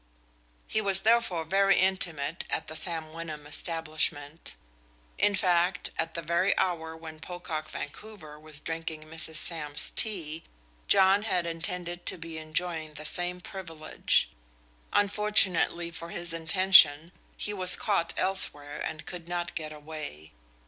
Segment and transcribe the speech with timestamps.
[0.65, 4.55] He was therefore very intimate at the Sam Wyndham establishment;
[5.19, 9.35] in fact, at the very hour when Pocock Vancouver was drinking Mrs.
[9.35, 10.43] Sam's tea,
[10.87, 14.31] John had intended to be enjoying the same privilege.
[14.91, 20.31] Unfortunately for his intention he was caught elsewhere and could not get away.